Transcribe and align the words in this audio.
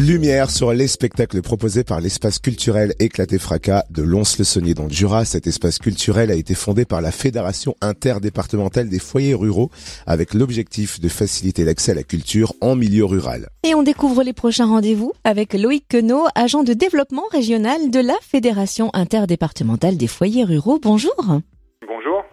Lumière 0.00 0.50
sur 0.50 0.72
les 0.72 0.88
spectacles 0.88 1.42
proposés 1.42 1.84
par 1.84 2.00
l'espace 2.00 2.38
culturel 2.38 2.94
Éclaté 3.00 3.38
Fracas 3.38 3.84
de 3.90 4.02
Lons-le-Saunier 4.02 4.72
dans 4.72 4.84
le 4.84 4.90
Jura. 4.90 5.26
Cet 5.26 5.46
espace 5.46 5.78
culturel 5.78 6.30
a 6.30 6.34
été 6.34 6.54
fondé 6.54 6.86
par 6.86 7.02
la 7.02 7.12
Fédération 7.12 7.76
interdépartementale 7.82 8.88
des 8.88 8.98
foyers 8.98 9.34
ruraux 9.34 9.70
avec 10.06 10.32
l'objectif 10.32 11.00
de 11.00 11.08
faciliter 11.10 11.64
l'accès 11.64 11.92
à 11.92 11.96
la 11.96 12.02
culture 12.02 12.54
en 12.62 12.76
milieu 12.76 13.04
rural. 13.04 13.50
Et 13.62 13.74
on 13.74 13.82
découvre 13.82 14.22
les 14.22 14.32
prochains 14.32 14.66
rendez-vous 14.66 15.12
avec 15.22 15.52
Loïc 15.52 15.84
Queneau, 15.86 16.24
agent 16.34 16.62
de 16.62 16.72
développement 16.72 17.28
régional 17.30 17.90
de 17.90 18.00
la 18.00 18.16
Fédération 18.22 18.88
interdépartementale 18.94 19.98
des 19.98 20.06
foyers 20.06 20.44
ruraux. 20.44 20.78
Bonjour. 20.80 21.42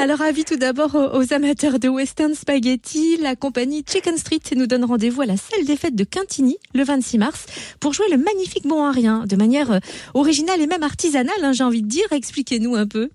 Alors, 0.00 0.22
avis 0.22 0.46
tout 0.46 0.56
d'abord 0.56 0.94
aux 0.94 1.34
amateurs 1.34 1.78
de 1.78 1.86
western 1.86 2.34
spaghetti, 2.34 3.18
la 3.18 3.36
compagnie 3.36 3.84
Chicken 3.86 4.16
Street 4.16 4.40
nous 4.56 4.66
donne 4.66 4.86
rendez-vous 4.86 5.20
à 5.20 5.26
la 5.26 5.36
salle 5.36 5.66
des 5.66 5.76
fêtes 5.76 5.94
de 5.94 6.04
Quintigny 6.04 6.56
le 6.72 6.84
26 6.84 7.18
mars 7.18 7.44
pour 7.80 7.92
jouer 7.92 8.06
le 8.10 8.16
magnifique 8.16 8.66
bon 8.66 8.82
à 8.82 8.92
de 8.94 9.36
manière 9.36 9.72
euh, 9.72 9.78
originale 10.14 10.62
et 10.62 10.66
même 10.66 10.84
artisanale, 10.84 11.34
hein, 11.42 11.52
j'ai 11.52 11.64
envie 11.64 11.82
de 11.82 11.86
dire. 11.86 12.10
Expliquez-nous 12.12 12.76
un 12.76 12.86
peu. 12.86 13.10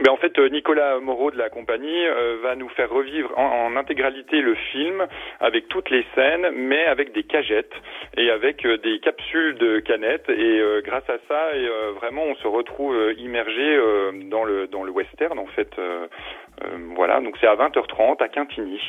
Ben 0.00 0.12
en 0.12 0.16
fait, 0.16 0.38
euh, 0.38 0.48
Nicolas 0.48 1.00
Moreau 1.00 1.32
de 1.32 1.38
la 1.38 1.50
compagnie 1.50 2.06
euh, 2.06 2.38
va 2.40 2.54
nous 2.54 2.68
faire 2.68 2.88
revivre 2.88 3.36
en, 3.36 3.74
intégralité 3.76 4.40
le 4.40 4.54
film 4.54 5.04
avec 5.40 5.66
toutes 5.68 5.90
les 5.90 6.04
scènes, 6.14 6.50
mais 6.54 6.84
avec 6.86 7.12
des 7.12 7.24
cagettes 7.24 7.72
et 8.16 8.30
avec 8.30 8.64
euh, 8.64 8.78
des 8.78 9.00
capsules 9.00 9.56
de 9.56 9.80
canettes. 9.80 10.28
Et 10.28 10.62
grâce 10.84 11.08
à 11.08 11.18
ça, 11.26 11.56
et, 11.56 11.68
vraiment, 11.96 12.22
on 12.24 12.34
se 12.36 12.46
retrouve 12.46 12.96
immergé 13.18 13.80
dans 14.30 14.44
le 14.44 14.66
dans 14.68 14.84
le 14.84 14.90
western 14.90 15.38
en 15.38 15.46
fait. 15.46 15.70
voilà, 16.94 17.20
donc 17.20 17.36
c'est 17.40 17.46
à 17.46 17.56
20h30 17.56 18.22
à 18.22 18.28
Quintigny. 18.28 18.80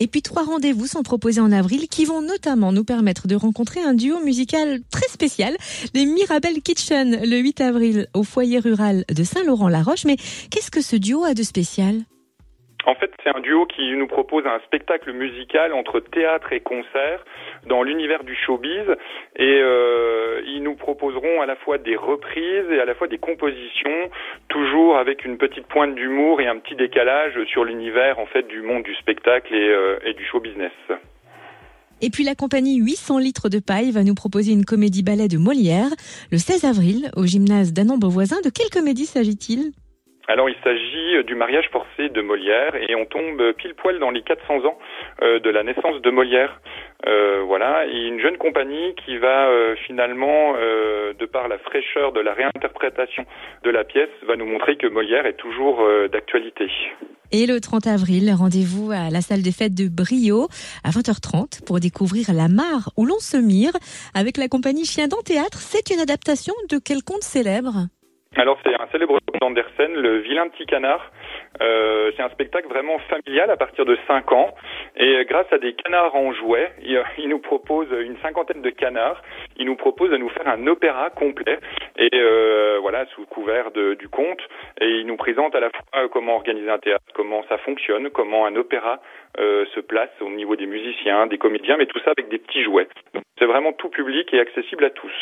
Et 0.00 0.06
puis 0.06 0.22
trois 0.22 0.44
rendez-vous 0.44 0.86
sont 0.86 1.02
proposés 1.02 1.40
en 1.40 1.52
avril 1.52 1.88
qui 1.88 2.04
vont 2.04 2.22
notamment 2.22 2.72
nous 2.72 2.84
permettre 2.84 3.26
de 3.26 3.34
rencontrer 3.34 3.80
un 3.80 3.94
duo 3.94 4.20
musical 4.24 4.80
très 4.90 5.08
spécial, 5.08 5.56
les 5.94 6.06
Mirabel 6.06 6.62
Kitchen, 6.62 7.18
le 7.22 7.38
8 7.38 7.60
avril 7.60 8.08
au 8.14 8.22
foyer 8.22 8.58
rural 8.58 9.04
de 9.14 9.24
Saint-Laurent-la-Roche. 9.24 10.04
Mais 10.04 10.16
qu'est-ce 10.50 10.70
que 10.70 10.82
ce 10.82 10.96
duo 10.96 11.24
a 11.24 11.34
de 11.34 11.42
spécial? 11.42 12.04
En 12.88 12.94
fait, 12.94 13.10
c'est 13.22 13.36
un 13.36 13.40
duo 13.40 13.66
qui 13.66 13.92
nous 13.92 14.06
propose 14.06 14.46
un 14.46 14.58
spectacle 14.60 15.12
musical 15.12 15.74
entre 15.74 16.00
théâtre 16.00 16.54
et 16.54 16.60
concert 16.60 17.22
dans 17.66 17.82
l'univers 17.82 18.24
du 18.24 18.34
showbiz. 18.34 18.86
Et 19.36 19.60
euh, 19.60 20.40
ils 20.46 20.62
nous 20.62 20.74
proposeront 20.74 21.42
à 21.42 21.46
la 21.46 21.56
fois 21.56 21.76
des 21.76 21.96
reprises 21.96 22.70
et 22.70 22.80
à 22.80 22.86
la 22.86 22.94
fois 22.94 23.06
des 23.06 23.18
compositions, 23.18 24.08
toujours 24.48 24.96
avec 24.96 25.26
une 25.26 25.36
petite 25.36 25.66
pointe 25.66 25.94
d'humour 25.94 26.40
et 26.40 26.46
un 26.46 26.56
petit 26.56 26.76
décalage 26.76 27.38
sur 27.52 27.62
l'univers 27.62 28.18
en 28.18 28.26
fait 28.26 28.48
du 28.48 28.62
monde 28.62 28.84
du 28.84 28.94
spectacle 28.94 29.54
et, 29.54 29.68
euh, 29.68 29.98
du 30.16 30.24
show 30.24 30.40
business. 30.40 30.72
Et 32.00 32.08
puis 32.08 32.24
la 32.24 32.34
compagnie 32.34 32.76
800 32.76 33.18
litres 33.18 33.50
de 33.50 33.58
paille 33.58 33.90
va 33.90 34.02
nous 34.02 34.14
proposer 34.14 34.52
une 34.52 34.64
comédie 34.64 35.02
ballet 35.02 35.28
de 35.28 35.36
Molière 35.36 35.90
le 36.32 36.38
16 36.38 36.64
avril 36.64 37.10
au 37.16 37.26
gymnase 37.26 37.74
d'Anon-Beauvoisin. 37.74 38.40
De 38.42 38.50
quelle 38.50 38.70
comédie 38.70 39.04
s'agit-il? 39.04 39.72
Alors 40.28 40.50
il 40.50 40.56
s'agit 40.62 41.24
du 41.24 41.34
mariage 41.34 41.68
forcé 41.72 42.10
de 42.10 42.20
Molière 42.20 42.74
et 42.76 42.94
on 42.94 43.06
tombe 43.06 43.52
pile 43.54 43.74
poil 43.74 43.98
dans 43.98 44.10
les 44.10 44.22
400 44.22 44.66
ans 44.66 44.78
euh, 45.22 45.40
de 45.40 45.50
la 45.50 45.62
naissance 45.62 46.00
de 46.02 46.10
Molière. 46.10 46.60
Euh, 47.06 47.42
voilà, 47.46 47.86
et 47.86 48.06
une 48.06 48.20
jeune 48.20 48.36
compagnie 48.36 48.94
qui 49.06 49.16
va 49.16 49.48
euh, 49.48 49.74
finalement, 49.86 50.54
de 50.54 51.26
par 51.26 51.48
la 51.48 51.58
fraîcheur 51.58 52.12
de 52.12 52.20
la 52.20 52.34
réinterprétation 52.34 53.24
de 53.64 53.70
la 53.70 53.84
pièce, 53.84 54.10
va 54.26 54.36
nous 54.36 54.44
montrer 54.44 54.76
que 54.76 54.86
Molière 54.86 55.24
est 55.24 55.36
toujours 55.36 55.82
d'actualité. 56.12 56.68
Et 57.32 57.46
le 57.46 57.60
30 57.60 57.86
avril, 57.86 58.30
rendez-vous 58.36 58.90
à 58.90 59.10
la 59.10 59.20
salle 59.20 59.42
des 59.42 59.52
fêtes 59.52 59.74
de 59.74 59.88
Brio 59.88 60.48
à 60.84 60.90
20h30 60.90 61.64
pour 61.64 61.80
découvrir 61.80 62.32
La 62.34 62.48
Mare 62.48 62.90
où 62.96 63.06
l'on 63.06 63.18
se 63.18 63.36
mire 63.36 63.72
avec 64.14 64.36
la 64.36 64.48
compagnie 64.48 64.84
Chien 64.84 65.08
dans 65.08 65.22
Théâtre. 65.22 65.58
C'est 65.58 65.90
une 65.90 66.00
adaptation 66.00 66.54
de 66.70 66.78
quel 66.78 67.02
conte 67.02 67.22
célèbre 67.22 67.88
alors 68.36 68.58
c'est 68.62 68.74
un 68.74 68.86
célèbre 68.92 69.18
d'Andersen, 69.40 69.94
le 69.94 70.18
vilain 70.18 70.48
petit 70.48 70.66
canard. 70.66 71.10
Euh, 71.60 72.12
c'est 72.16 72.22
un 72.22 72.28
spectacle 72.28 72.68
vraiment 72.68 72.98
familial 73.10 73.50
à 73.50 73.56
partir 73.56 73.84
de 73.84 73.96
5 74.06 74.32
ans. 74.32 74.54
Et 74.96 75.24
grâce 75.24 75.52
à 75.52 75.58
des 75.58 75.72
canards 75.72 76.14
en 76.14 76.32
jouets, 76.32 76.70
il, 76.82 77.02
il, 77.18 77.28
nous 77.28 77.38
propose 77.40 77.88
une 77.90 78.16
cinquantaine 78.18 78.62
de 78.62 78.70
canards. 78.70 79.22
Il 79.56 79.66
nous 79.66 79.76
propose 79.76 80.10
de 80.10 80.18
nous 80.18 80.28
faire 80.28 80.46
un 80.46 80.66
opéra 80.66 81.10
complet. 81.10 81.58
Et 81.96 82.10
euh, 82.14 82.78
voilà, 82.80 83.06
sous 83.06 83.24
couvert 83.26 83.70
du 83.72 84.08
conte. 84.08 84.40
Et 84.80 84.88
il 84.88 85.06
nous 85.06 85.16
présente 85.16 85.54
à 85.54 85.60
la 85.60 85.70
fois 85.70 86.08
comment 86.08 86.36
organiser 86.36 86.70
un 86.70 86.78
théâtre, 86.78 87.04
comment 87.14 87.42
ça 87.48 87.58
fonctionne, 87.58 88.10
comment 88.10 88.46
un 88.46 88.56
opéra 88.56 89.00
euh, 89.38 89.64
se 89.74 89.80
place 89.80 90.10
au 90.20 90.30
niveau 90.30 90.54
des 90.54 90.66
musiciens, 90.66 91.26
des 91.26 91.38
comédiens, 91.38 91.76
mais 91.76 91.86
tout 91.86 91.98
ça 92.00 92.12
avec 92.16 92.28
des 92.28 92.38
petits 92.38 92.62
jouets. 92.62 92.88
C'est 93.38 93.46
vraiment 93.46 93.72
tout 93.72 93.88
public 93.88 94.32
et 94.32 94.40
accessible 94.40 94.84
à 94.84 94.90
tous. 94.90 95.12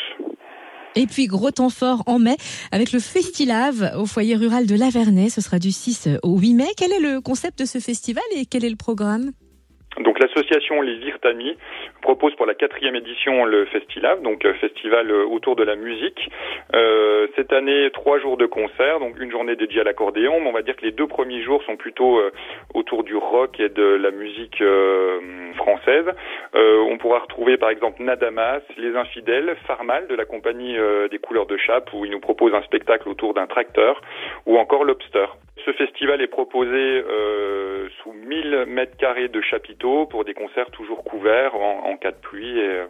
Et 0.97 1.05
puis 1.05 1.27
gros 1.27 1.51
temps 1.51 1.69
fort 1.69 2.01
en 2.07 2.17
mai 2.17 2.37
avec 2.71 2.91
le 2.91 2.99
Festilave 2.99 3.91
au 3.99 4.07
foyer 4.07 4.35
rural 4.35 4.65
de 4.65 4.75
Lavernay. 4.75 5.29
Ce 5.29 5.41
sera 5.41 5.59
du 5.59 5.71
6 5.71 6.09
au 6.23 6.39
8 6.39 6.53
mai. 6.55 6.65
Quel 6.75 6.91
est 6.91 6.99
le 6.99 7.21
concept 7.21 7.59
de 7.59 7.65
ce 7.65 7.77
festival 7.77 8.23
et 8.35 8.47
quel 8.47 8.65
est 8.65 8.69
le 8.69 8.75
programme? 8.75 9.31
Donc 9.99 10.19
l'association 10.19 10.81
Les 10.81 10.95
Virtamis 10.97 11.57
propose 12.01 12.35
pour 12.35 12.45
la 12.45 12.53
quatrième 12.53 12.95
édition 12.95 13.45
le 13.45 13.65
Festival, 13.65 14.21
donc 14.21 14.45
euh, 14.45 14.53
festival 14.55 15.09
euh, 15.09 15.25
autour 15.25 15.55
de 15.55 15.63
la 15.63 15.75
musique. 15.75 16.29
Euh, 16.75 17.27
cette 17.35 17.51
année, 17.51 17.89
trois 17.91 18.19
jours 18.19 18.37
de 18.37 18.45
concert, 18.45 18.99
donc 18.99 19.19
une 19.19 19.31
journée 19.31 19.55
dédiée 19.55 19.81
à 19.81 19.83
l'accordéon, 19.83 20.39
mais 20.39 20.47
on 20.47 20.53
va 20.53 20.61
dire 20.61 20.75
que 20.75 20.85
les 20.85 20.91
deux 20.91 21.07
premiers 21.07 21.41
jours 21.41 21.63
sont 21.63 21.75
plutôt 21.75 22.21
autour 22.73 23.03
du 23.03 23.15
rock 23.15 23.59
et 23.59 23.69
de 23.69 23.83
la 23.83 24.11
musique 24.11 24.63
française. 25.55 26.05
On 26.57 26.97
pourra 26.97 27.19
retrouver 27.19 27.57
par 27.57 27.69
exemple 27.69 28.01
Nadamas, 28.01 28.61
Les 28.77 28.95
Infidèles, 28.95 29.55
Farmal 29.67 30.07
de 30.07 30.15
la 30.15 30.25
compagnie 30.25 30.75
des 31.11 31.19
couleurs 31.19 31.45
de 31.45 31.57
chape 31.57 31.91
où 31.93 32.05
ils 32.05 32.11
nous 32.11 32.19
proposent 32.19 32.53
un 32.53 32.63
spectacle 32.63 33.09
autour 33.09 33.33
d'un 33.33 33.47
tracteur, 33.47 34.01
ou 34.45 34.57
encore 34.57 34.83
Lobster. 34.83 35.27
Ce 35.67 35.73
festival 35.73 36.21
est 36.21 36.27
proposé 36.27 36.71
euh, 36.71 37.89
sous 38.01 38.13
1000 38.13 38.65
mètres 38.67 38.95
carrés 38.95 39.27
de 39.27 39.41
chapiteaux 39.41 40.05
pour 40.05 40.23
des 40.23 40.33
concerts 40.33 40.71
toujours 40.71 41.03
couverts 41.03 41.55
en, 41.55 41.97
cas 41.97 42.11
de 42.11 42.17
pluie. 42.17 42.61
Euh, 42.61 42.85